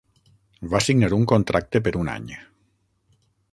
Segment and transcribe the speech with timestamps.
[0.71, 2.27] Va signar un contracte per un any.